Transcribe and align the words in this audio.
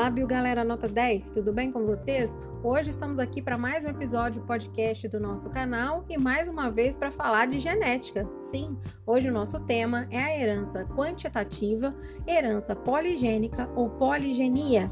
Olá, 0.00 0.08
Bio 0.08 0.26
Galera 0.26 0.64
Nota 0.64 0.88
10, 0.88 1.30
tudo 1.30 1.52
bem 1.52 1.70
com 1.70 1.84
vocês? 1.84 2.38
Hoje 2.64 2.88
estamos 2.88 3.18
aqui 3.18 3.42
para 3.42 3.58
mais 3.58 3.84
um 3.84 3.88
episódio 3.88 4.40
podcast 4.40 5.06
do 5.08 5.20
nosso 5.20 5.50
canal 5.50 6.06
e 6.08 6.16
mais 6.16 6.48
uma 6.48 6.70
vez 6.70 6.96
para 6.96 7.10
falar 7.10 7.46
de 7.46 7.58
genética. 7.58 8.26
Sim, 8.38 8.78
hoje 9.06 9.28
o 9.28 9.32
nosso 9.32 9.60
tema 9.60 10.08
é 10.10 10.18
a 10.18 10.34
herança 10.34 10.86
quantitativa, 10.86 11.94
herança 12.26 12.74
poligênica 12.74 13.68
ou 13.76 13.90
poligenia. 13.90 14.88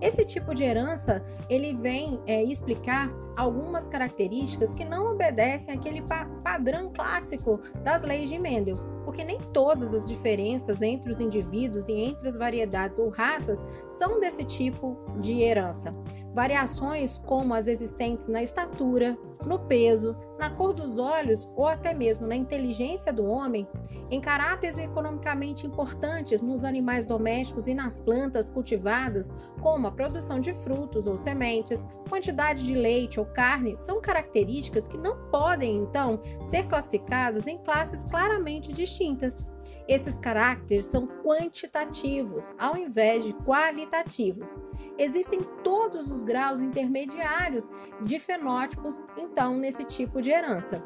Esse 0.00 0.24
tipo 0.24 0.54
de 0.54 0.62
herança 0.62 1.20
ele 1.50 1.74
vem 1.74 2.20
é, 2.24 2.40
explicar 2.44 3.10
algumas 3.36 3.88
características 3.88 4.72
que 4.72 4.84
não 4.84 5.10
obedecem 5.10 5.74
àquele 5.74 6.00
pa 6.00 6.26
padrão 6.44 6.92
clássico 6.92 7.60
das 7.82 8.02
leis 8.02 8.28
de 8.28 8.38
Mendel 8.38 8.93
porque 9.14 9.22
nem 9.22 9.38
todas 9.38 9.94
as 9.94 10.08
diferenças 10.08 10.82
entre 10.82 11.08
os 11.08 11.20
indivíduos 11.20 11.86
e 11.86 11.92
entre 11.92 12.26
as 12.28 12.36
variedades 12.36 12.98
ou 12.98 13.10
raças 13.10 13.64
são 13.88 14.18
desse 14.18 14.44
tipo 14.44 14.98
de 15.20 15.40
herança. 15.40 15.94
Variações 16.34 17.16
como 17.16 17.54
as 17.54 17.68
existentes 17.68 18.26
na 18.26 18.42
estatura, 18.42 19.16
no 19.46 19.56
peso, 19.56 20.16
na 20.36 20.50
cor 20.50 20.72
dos 20.72 20.98
olhos 20.98 21.48
ou 21.54 21.68
até 21.68 21.94
mesmo 21.94 22.26
na 22.26 22.34
inteligência 22.34 23.12
do 23.12 23.24
homem, 23.24 23.68
em 24.10 24.20
caráteres 24.20 24.76
economicamente 24.76 25.64
importantes 25.64 26.42
nos 26.42 26.64
animais 26.64 27.06
domésticos 27.06 27.68
e 27.68 27.74
nas 27.74 28.00
plantas 28.00 28.50
cultivadas, 28.50 29.30
como 29.60 29.86
a 29.86 29.92
produção 29.92 30.40
de 30.40 30.52
frutos 30.52 31.06
ou 31.06 31.16
sementes, 31.16 31.86
quantidade 32.08 32.66
de 32.66 32.74
leite 32.74 33.20
ou 33.20 33.26
carne, 33.26 33.78
são 33.78 34.00
características 34.00 34.88
que 34.88 34.98
não 34.98 35.16
podem, 35.30 35.76
então, 35.76 36.20
ser 36.42 36.66
classificadas 36.66 37.46
em 37.46 37.58
classes 37.58 38.04
claramente 38.04 38.72
distintas. 38.72 39.46
Esses 39.88 40.18
caracteres 40.18 40.86
são 40.86 41.06
quantitativos, 41.06 42.54
ao 42.58 42.76
invés 42.76 43.24
de 43.24 43.32
qualitativos. 43.32 44.60
Existem 44.98 45.40
todos 45.62 46.10
os 46.10 46.22
graus 46.22 46.60
intermediários 46.60 47.70
de 48.02 48.18
fenótipos, 48.18 49.04
então, 49.16 49.56
nesse 49.56 49.84
tipo 49.84 50.22
de 50.22 50.30
herança. 50.30 50.82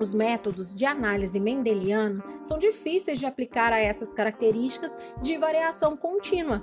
Os 0.00 0.14
métodos 0.14 0.72
de 0.72 0.84
análise 0.84 1.40
mendeliana 1.40 2.22
são 2.44 2.58
difíceis 2.58 3.18
de 3.18 3.26
aplicar 3.26 3.72
a 3.72 3.80
essas 3.80 4.12
características 4.12 4.96
de 5.20 5.36
variação 5.36 5.96
contínua, 5.96 6.62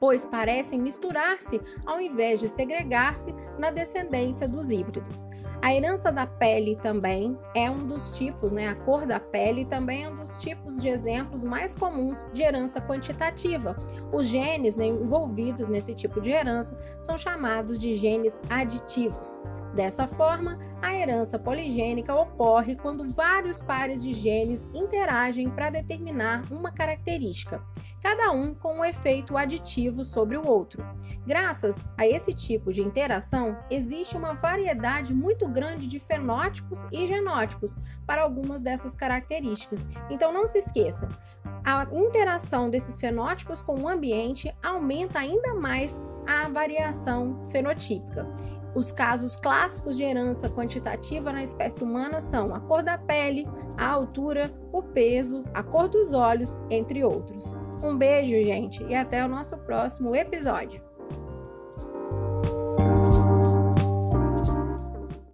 pois 0.00 0.24
parecem 0.24 0.80
misturar-se 0.80 1.60
ao 1.86 2.00
invés 2.00 2.40
de 2.40 2.48
segregar-se 2.48 3.34
na 3.58 3.70
descendência 3.70 4.48
dos 4.48 4.70
híbridos. 4.70 5.26
A 5.60 5.74
herança 5.74 6.12
da 6.12 6.24
pele 6.24 6.76
também 6.76 7.36
é 7.54 7.68
um 7.68 7.84
dos 7.84 8.10
tipos, 8.10 8.52
né? 8.52 8.68
A 8.68 8.76
cor 8.76 9.04
da 9.04 9.18
pele 9.18 9.64
também 9.64 10.04
é 10.04 10.08
um 10.08 10.16
dos 10.16 10.36
tipos 10.36 10.80
de 10.80 10.88
exemplos 10.88 11.42
mais 11.42 11.74
comuns 11.74 12.24
de 12.32 12.42
herança 12.42 12.80
quantitativa. 12.80 13.76
Os 14.12 14.28
genes 14.28 14.76
né, 14.76 14.86
envolvidos 14.86 15.66
nesse 15.66 15.94
tipo 15.94 16.20
de 16.20 16.30
herança 16.30 16.78
são 17.00 17.18
chamados 17.18 17.78
de 17.78 17.96
genes 17.96 18.40
aditivos. 18.48 19.40
Dessa 19.74 20.06
forma, 20.06 20.58
a 20.80 20.94
herança 20.94 21.38
poligênica 21.38 22.14
ocorre 22.14 22.74
quando 22.74 23.08
vários 23.12 23.60
pares 23.60 24.02
de 24.02 24.12
genes 24.12 24.68
interagem 24.74 25.50
para 25.50 25.70
determinar 25.70 26.44
uma 26.50 26.72
característica, 26.72 27.62
cada 28.02 28.32
um 28.32 28.54
com 28.54 28.78
um 28.78 28.84
efeito 28.84 29.36
aditivo 29.36 29.87
sobre 30.04 30.36
o 30.36 30.46
outro. 30.46 30.84
Graças 31.26 31.84
a 31.96 32.06
esse 32.06 32.32
tipo 32.32 32.72
de 32.72 32.82
interação, 32.82 33.58
existe 33.70 34.16
uma 34.16 34.34
variedade 34.34 35.14
muito 35.14 35.46
grande 35.48 35.86
de 35.86 35.98
fenótipos 35.98 36.84
e 36.92 37.06
genótipos 37.06 37.76
para 38.06 38.22
algumas 38.22 38.62
dessas 38.62 38.94
características. 38.94 39.86
Então 40.10 40.32
não 40.32 40.46
se 40.46 40.58
esqueça, 40.58 41.08
a 41.64 41.86
interação 41.92 42.70
desses 42.70 42.98
fenótipos 42.98 43.60
com 43.60 43.80
o 43.80 43.88
ambiente 43.88 44.54
aumenta 44.62 45.18
ainda 45.18 45.54
mais 45.54 46.00
a 46.26 46.48
variação 46.48 47.46
fenotípica. 47.48 48.26
Os 48.74 48.92
casos 48.92 49.36
clássicos 49.36 49.96
de 49.96 50.02
herança 50.02 50.48
quantitativa 50.48 51.32
na 51.32 51.42
espécie 51.42 51.82
humana 51.82 52.20
são 52.20 52.54
a 52.54 52.60
cor 52.60 52.82
da 52.82 52.96
pele, 52.96 53.46
a 53.76 53.88
altura, 53.88 54.50
o 54.72 54.82
peso, 54.82 55.44
a 55.52 55.62
cor 55.62 55.88
dos 55.88 56.12
olhos, 56.12 56.58
entre 56.70 57.02
outros. 57.02 57.54
Um 57.82 57.96
beijo, 57.96 58.34
gente, 58.44 58.84
e 58.84 58.94
até 58.94 59.24
o 59.24 59.28
nosso 59.28 59.56
próximo 59.58 60.14
episódio. 60.14 60.87